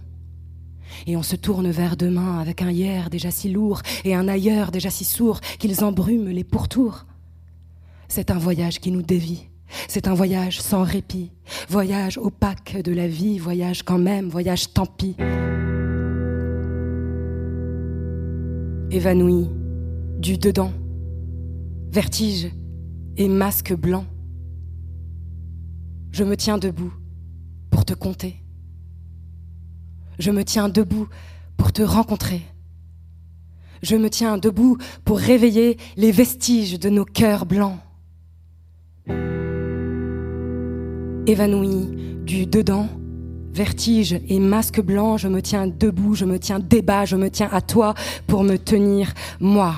[1.07, 4.71] Et on se tourne vers demain avec un hier déjà si lourd et un ailleurs
[4.71, 7.07] déjà si sourd qu'ils embrument les pourtours.
[8.09, 9.49] C'est un voyage qui nous dévie,
[9.87, 11.31] c'est un voyage sans répit,
[11.69, 15.15] voyage opaque de la vie, voyage quand même, voyage tant pis.
[18.91, 19.51] Évanoui,
[20.19, 20.73] du dedans,
[21.93, 22.49] vertige
[23.19, 24.07] et masque blanc.
[26.11, 26.93] Je me tiens debout
[27.71, 28.43] pour te compter
[30.19, 31.09] je me tiens debout
[31.57, 32.43] pour te rencontrer.
[33.83, 37.79] Je me tiens debout pour réveiller les vestiges de nos cœurs blancs.
[41.27, 41.89] Évanoui
[42.25, 42.89] du dedans,
[43.53, 47.49] vertige et masque blanc, je me tiens debout, je me tiens débat, je me tiens
[47.53, 47.95] à toi
[48.27, 49.77] pour me tenir moi.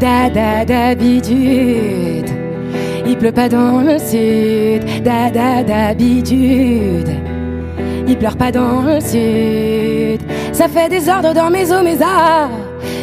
[0.00, 2.30] Dada d'habitude,
[3.06, 4.82] il pleut pas dans le sud.
[5.04, 7.10] Dada d'habitude,
[8.08, 10.22] il pleure pas dans le sud.
[10.52, 12.48] Ça fait des ordres dans mes os, mes arts,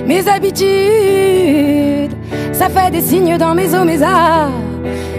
[0.08, 2.18] mes habitudes.
[2.52, 4.50] Ça fait des signes dans mes os, mes arts,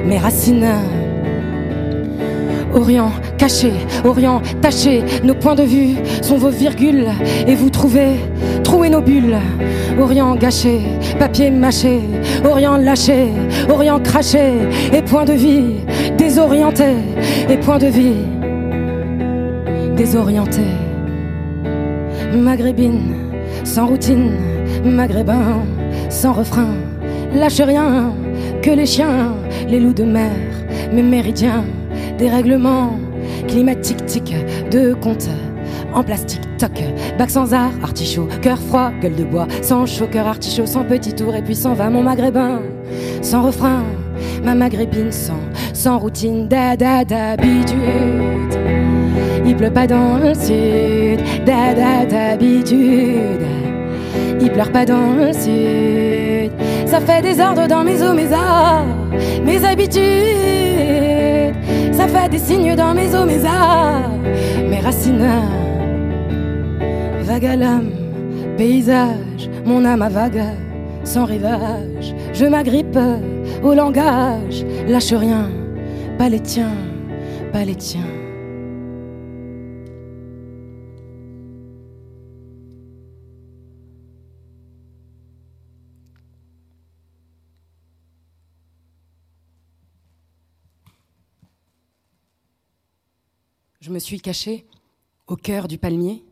[0.04, 0.97] mes racines.
[2.74, 3.72] Orient caché,
[4.04, 7.08] Orient taché, nos points de vue sont vos virgules
[7.46, 8.16] et vous trouvez,
[8.62, 9.38] trouez nos bulles.
[10.00, 10.80] Orient gâché,
[11.18, 12.00] papier mâché,
[12.44, 13.28] Orient lâché,
[13.70, 14.52] Orient craché
[14.92, 15.76] et point de vie
[16.16, 16.94] désorienté
[17.48, 18.24] et point de vie
[19.96, 20.62] désorienté.
[22.34, 23.14] Maghrébine,
[23.64, 24.32] sans routine,
[24.84, 25.62] maghrébin,
[26.10, 26.74] sans refrain,
[27.34, 28.12] lâche rien
[28.62, 29.34] que les chiens,
[29.68, 30.30] les loups de mer,
[30.92, 31.64] mes méridiens
[32.18, 32.98] dérèglement
[33.46, 34.34] climatique tic
[34.70, 35.28] de compte.
[35.94, 36.82] En plastique toc
[37.18, 41.14] bac sans art artichaut cœur froid gueule de bois sans chaud cœur artichaut sans petit
[41.14, 42.60] tour et puis s'en va mon maghrébin.
[43.22, 43.84] Sans refrain
[44.44, 45.40] ma maghrébine sans
[45.72, 47.78] sans routine dada d'habitude.
[49.46, 53.46] Il pleut pas dans le sud dada d'habitude.
[54.40, 56.52] Il pleure pas dans le sud.
[56.86, 58.86] Ça fait des dans mes os, mes arts,
[59.44, 61.17] mes habitudes.
[61.98, 64.08] Ça fait des signes dans mes os, mes arts,
[64.70, 65.28] mes racines.
[67.22, 67.90] Vague à l'âme,
[68.56, 70.44] paysage, mon âme à vague,
[71.02, 72.14] sans rivage.
[72.32, 72.96] Je m'agrippe
[73.64, 75.50] au langage, lâche rien,
[76.18, 76.76] pas les tiens,
[77.52, 78.17] pas les tiens.
[93.80, 94.66] Je me suis cachée
[95.26, 96.24] au cœur du palmier.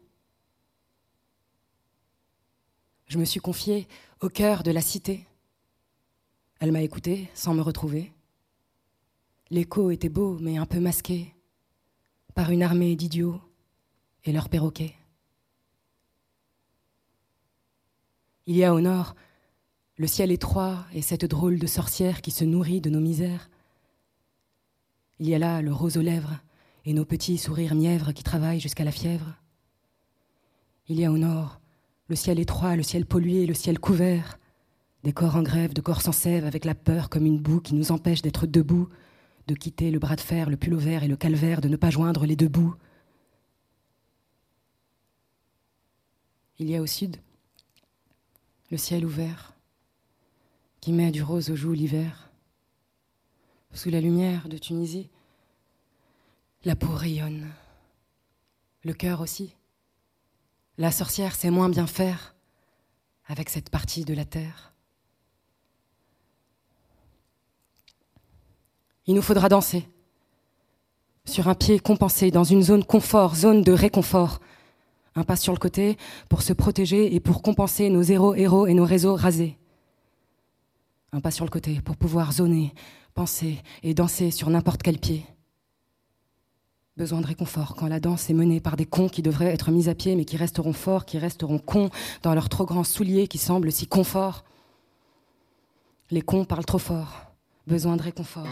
[3.06, 3.86] Je me suis confiée
[4.20, 5.26] au cœur de la cité.
[6.58, 8.12] Elle m'a écoutée sans me retrouver.
[9.50, 11.34] L'écho était beau, mais un peu masqué
[12.34, 13.40] par une armée d'idiots
[14.24, 14.94] et leurs perroquets.
[18.46, 19.14] Il y a au nord
[19.98, 23.48] le ciel étroit et cette drôle de sorcière qui se nourrit de nos misères.
[25.18, 26.38] Il y a là le rose aux lèvres
[26.86, 29.34] et nos petits sourires mièvres qui travaillent jusqu'à la fièvre.
[30.88, 31.60] Il y a au nord
[32.08, 34.38] le ciel étroit, le ciel pollué, le ciel couvert,
[35.02, 37.74] des corps en grève, de corps sans sève, avec la peur comme une boue qui
[37.74, 38.88] nous empêche d'être debout,
[39.48, 41.74] de quitter le bras de fer, le pull au vert et le calvaire, de ne
[41.74, 42.76] pas joindre les deux bouts.
[46.58, 47.16] Il y a au sud
[48.70, 49.54] le ciel ouvert
[50.80, 52.30] qui met du rose aux joues l'hiver.
[53.72, 55.10] Sous la lumière de Tunisie,
[56.66, 57.46] la peau rayonne.
[58.82, 59.54] Le cœur aussi.
[60.78, 62.34] La sorcière sait moins bien faire
[63.28, 64.74] avec cette partie de la terre.
[69.06, 69.88] Il nous faudra danser
[71.24, 74.40] sur un pied compensé, dans une zone confort, zone de réconfort.
[75.14, 75.96] Un pas sur le côté
[76.28, 79.56] pour se protéger et pour compenser nos zéros héros et nos réseaux rasés.
[81.12, 82.74] Un pas sur le côté pour pouvoir zoner,
[83.14, 85.24] penser et danser sur n'importe quel pied.
[86.96, 89.90] Besoin de réconfort quand la danse est menée par des cons qui devraient être mis
[89.90, 91.90] à pied mais qui resteront forts, qui resteront cons
[92.22, 94.44] dans leurs trop grands souliers qui semblent si confort.
[96.10, 97.26] Les cons parlent trop fort.
[97.66, 98.46] Besoin de réconfort.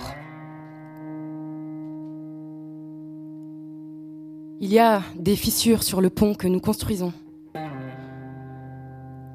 [4.60, 7.14] Il y a des fissures sur le pont que nous construisons.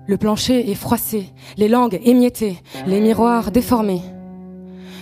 [0.05, 4.03] Le plancher est froissé, les langues émiettées, les miroirs déformés.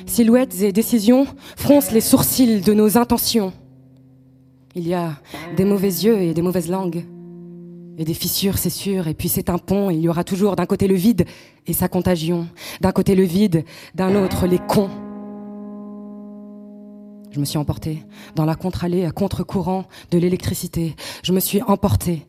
[0.06, 1.28] Silhouettes et décisions
[1.58, 3.52] froncent les sourcils de nos intentions.
[4.76, 5.14] Il y a
[5.56, 7.06] des mauvais yeux et des mauvaises langues.
[7.98, 9.08] Et des fissures, c'est sûr.
[9.08, 9.90] Et puis c'est un pont.
[9.90, 11.26] il y aura toujours d'un côté le vide
[11.66, 12.48] et sa contagion.
[12.82, 13.66] D'un côté le vide,
[13.96, 14.90] d'un autre les cons.
[17.32, 18.04] Je me suis emportée
[18.36, 20.96] dans la contre-allée à contre-courant de l'électricité.
[21.24, 22.26] Je me suis emportée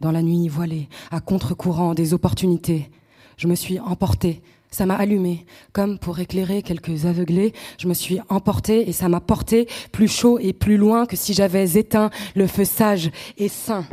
[0.00, 2.90] dans la nuit voilée à contre-courant des opportunités.
[3.36, 4.42] Je me suis emportée
[4.74, 7.52] ça m'a allumé, comme pour éclairer quelques aveuglés.
[7.78, 11.32] Je me suis emportée et ça m'a porté plus chaud et plus loin que si
[11.32, 13.84] j'avais éteint le feu sage et sain.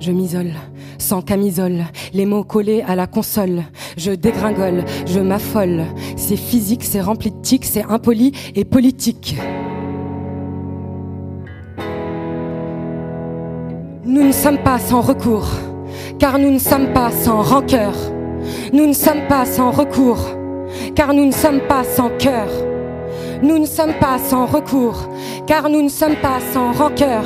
[0.00, 0.54] Je m'isole,
[0.98, 3.62] sans camisole, les mots collés à la console.
[3.96, 5.84] Je dégringole, je m'affole.
[6.16, 9.36] C'est physique, c'est rempli de tics, c'est impoli et politique.
[14.04, 15.69] Nous ne sommes pas sans recours
[16.20, 17.94] car nous ne sommes pas sans rancœur.
[18.72, 20.28] Nous ne sommes pas sans recours,
[20.94, 22.46] car nous ne sommes pas sans cœur.
[23.42, 25.08] Nous ne sommes pas sans recours,
[25.46, 27.24] car nous ne sommes pas sans rancœur.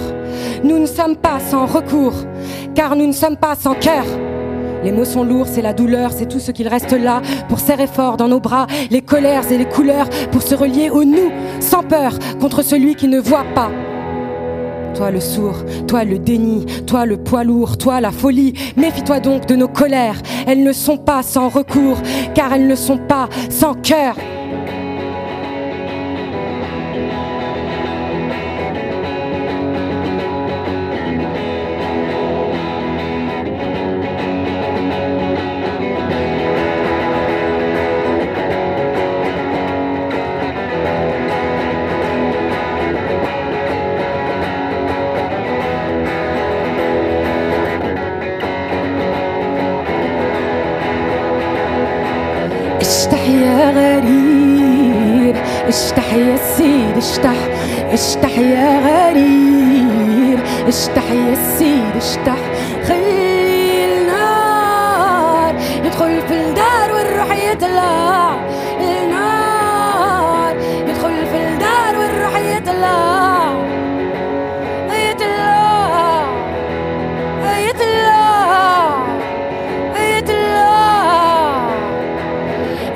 [0.63, 2.15] Nous ne sommes pas sans recours,
[2.77, 4.05] car nous ne sommes pas sans cœur.
[4.85, 7.89] Les mots sont lourds, c'est la douleur, c'est tout ce qu'il reste là pour serrer
[7.89, 11.83] fort dans nos bras les colères et les couleurs, pour se relier au nous, sans
[11.83, 13.71] peur, contre celui qui ne voit pas
[14.95, 18.55] toi le sourd, toi le déni, toi le poids lourd, toi la folie.
[18.77, 21.99] Méfie-toi donc de nos colères, elles ne sont pas sans recours,
[22.35, 24.15] car elles ne sont pas sans cœur.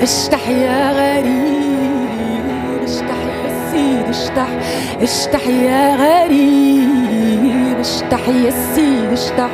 [0.08, 2.08] اشتح يا غريب
[2.84, 4.48] اشتح يا سيد اشتح
[5.02, 9.50] اشتح يا غريب اشتح يا سيد اشتح.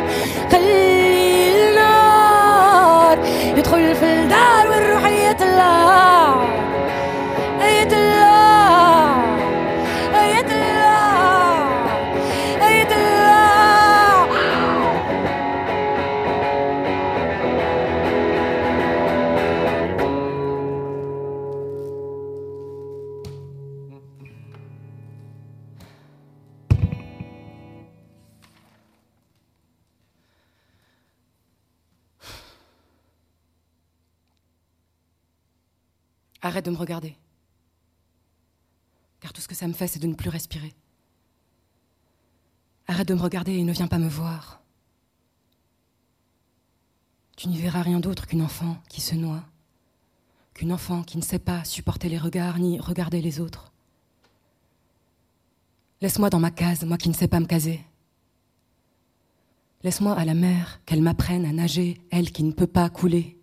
[0.52, 3.18] خلي النار
[3.56, 6.34] يدخل في الدار والروح يطلع.
[36.64, 37.14] De me regarder.
[39.20, 40.72] Car tout ce que ça me fait, c'est de ne plus respirer.
[42.86, 44.62] Arrête de me regarder et ne viens pas me voir.
[47.36, 49.42] Tu n'y verras rien d'autre qu'une enfant qui se noie,
[50.54, 53.70] qu'une enfant qui ne sait pas supporter les regards ni regarder les autres.
[56.00, 57.84] Laisse-moi dans ma case, moi qui ne sais pas me caser.
[59.82, 63.38] Laisse-moi à la mer, qu'elle m'apprenne à nager, elle qui ne peut pas couler.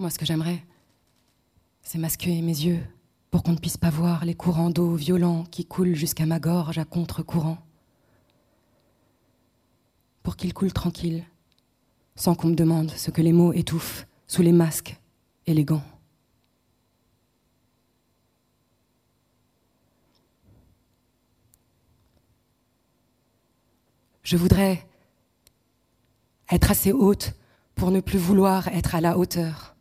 [0.00, 0.64] Moi, ce que j'aimerais,
[1.82, 2.80] c'est masquer mes yeux
[3.30, 6.78] pour qu'on ne puisse pas voir les courants d'eau violents qui coulent jusqu'à ma gorge
[6.78, 7.58] à contre-courant.
[10.22, 11.26] Pour qu'ils coulent tranquilles,
[12.16, 14.96] sans qu'on me demande ce que les mots étouffent sous les masques
[15.46, 15.84] et les gants.
[24.22, 24.88] Je voudrais
[26.50, 27.34] être assez haute
[27.74, 29.76] pour ne plus vouloir être à la hauteur.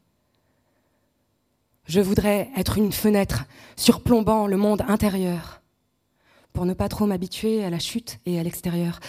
[1.90, 5.64] Je voudrais être une fenêtre surplombant le monde intérieur,
[6.54, 9.00] pour ne pas trop m'habituer à la chute et à l'extérieur,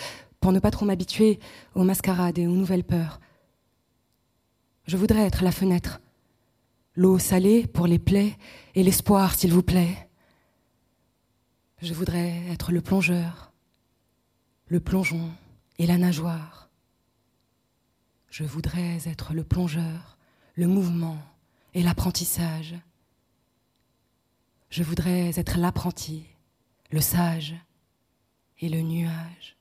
[0.40, 1.40] pour ne pas trop m'habituer
[1.74, 3.20] aux mascarades et aux nouvelles peurs.
[4.86, 6.00] Je voudrais être la fenêtre,
[6.94, 8.34] l'eau salée pour les plaies
[8.74, 10.08] et l'espoir, s'il vous plaît.
[11.82, 13.52] Je voudrais être le plongeur,
[14.68, 15.28] le plongeon
[15.78, 16.70] et la nageoire.
[18.30, 20.16] Je voudrais être le plongeur,
[20.54, 21.18] le mouvement
[21.74, 22.74] et l'apprentissage.
[24.70, 26.24] Je voudrais être l'apprenti,
[26.90, 27.54] le sage
[28.60, 29.56] et le nuage.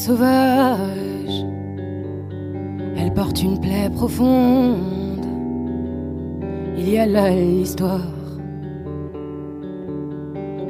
[0.00, 1.44] Sauvage,
[2.96, 5.26] elle porte une plaie profonde.
[6.78, 8.00] Il y a là l'histoire,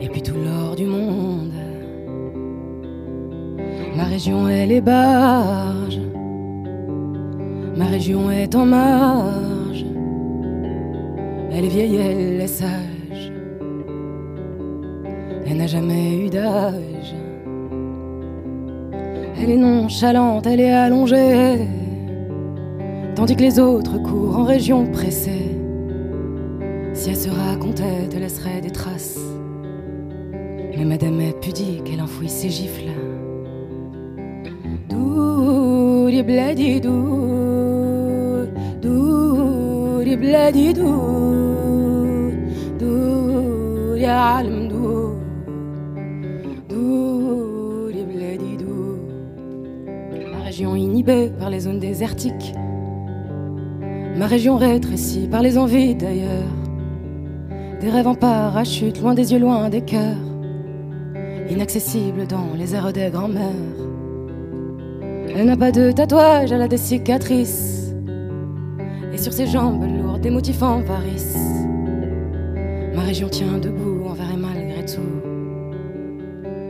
[0.00, 1.52] et puis tout l'or du monde.
[3.96, 6.00] Ma région, elle est barge,
[7.76, 9.84] ma région est en marge.
[11.52, 13.32] Elle est vieille, elle est sage,
[15.46, 16.99] elle n'a jamais eu d'âge.
[19.42, 21.66] Elle est nonchalante, elle est allongée,
[23.14, 25.56] tandis que les autres courent en région pressée.
[26.92, 29.18] Si elle se racontait, te laisserait des traces.
[30.76, 32.90] Mais madame est pudique, elle enfouit ses gifles.
[44.00, 44.42] Ya
[50.60, 52.54] inhibée par les zones désertiques,
[54.16, 56.48] ma région rétrécie par les envies d'ailleurs,
[57.80, 60.18] des rêves en parachute, loin des yeux, loin des cœurs,
[61.48, 63.78] inaccessible dans les airs des grands-mères.
[65.34, 67.94] Elle n'a pas de tatouage, elle a des cicatrices.
[69.12, 70.82] Et sur ses jambes lourdes, des motifs en.
[72.94, 75.00] Ma région tient debout envers et malgré tout.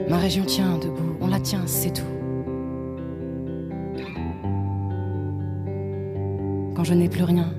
[0.08, 2.19] Ma région tient debout, on la tient, c'est tout.
[6.80, 7.52] Quand je n'ai plus rien,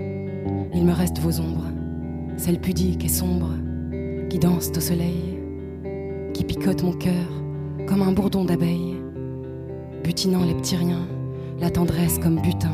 [0.74, 1.68] il me reste vos ombres,
[2.38, 3.54] celles pudiques et sombres,
[4.32, 5.38] qui dansent au soleil,
[6.34, 7.30] qui picotent mon cœur
[7.86, 8.96] comme un bourdon d'abeille,
[10.04, 11.08] butinant les petits riens,
[11.60, 12.74] la tendresse comme butin.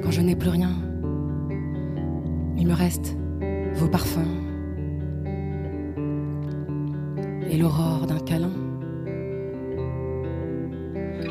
[0.00, 0.76] Quand je n'ai plus rien,
[2.56, 3.16] il me reste
[3.74, 4.28] vos parfums
[7.50, 8.52] et l'aurore d'un câlin.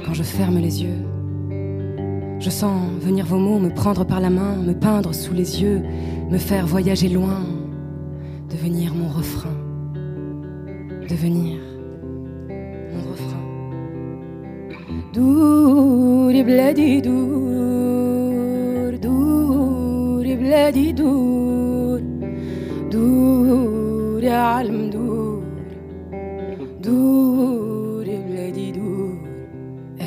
[0.05, 1.05] Quand je ferme les yeux,
[2.39, 5.81] je sens venir vos mots me prendre par la main, me peindre sous les yeux,
[6.29, 7.43] me faire voyager loin,
[8.49, 9.57] devenir mon refrain,
[11.09, 11.57] devenir
[12.93, 13.45] mon refrain.
[15.13, 21.99] Dour bladi dour, dour bladi dour,
[22.91, 25.41] dour alm dour,
[26.81, 29.15] dour bladi dour.
[29.99, 30.03] Eh,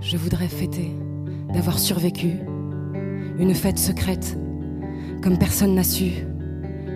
[0.00, 0.92] je voudrais fêter
[1.56, 2.32] d'avoir survécu,
[3.38, 4.38] une fête secrète,
[5.22, 6.10] comme personne n'a su.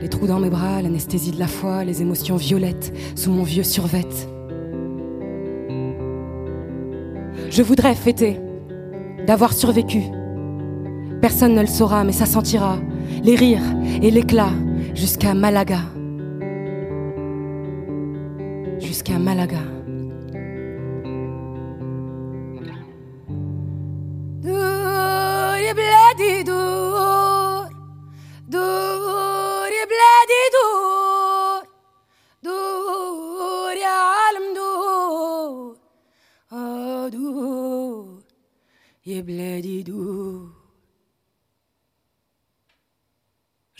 [0.02, 3.62] Les trous dans mes bras, l'anesthésie de la foi, les émotions violettes sous mon vieux
[3.62, 4.06] survêt.
[7.48, 8.38] Je voudrais fêter
[9.26, 10.02] d'avoir survécu.
[11.22, 12.78] Personne ne le saura, mais ça sentira
[13.24, 14.52] les rires et l'éclat
[14.94, 15.80] jusqu'à Malaga.
[18.78, 19.79] Jusqu'à Malaga.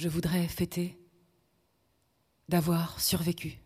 [0.02, 0.98] Je voudrais fêter
[2.48, 3.58] d'avoir survécu.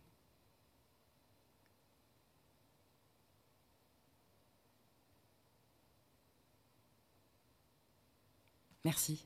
[8.85, 9.25] Merci.